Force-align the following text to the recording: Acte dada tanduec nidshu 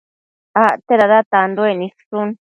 Acte 0.61 0.93
dada 1.03 1.19
tanduec 1.31 1.75
nidshu 1.79 2.19